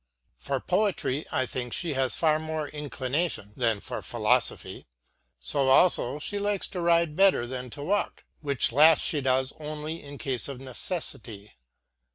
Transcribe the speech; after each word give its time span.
For 0.39 0.59
poetry, 0.59 1.27
I 1.31 1.45
think, 1.45 1.73
she 1.73 1.93
has 1.93 2.15
far 2.15 2.39
more 2.39 2.67
inclination 2.69 3.53
than 3.55 3.79
for 3.79 4.01
philosophy; 4.01 4.87
so 5.39 5.69
also 5.69 6.17
she 6.17 6.39
likes 6.39 6.67
to 6.69 6.81
ride 6.81 7.15
better 7.15 7.45
than 7.45 7.69
to 7.69 7.83
walk, 7.83 8.23
which 8.39 8.71
last 8.71 9.03
she 9.03 9.21
does 9.21 9.53
only 9.59 10.01
in 10.01 10.17
case 10.17 10.47
of 10.47 10.59
necessity. 10.59 11.51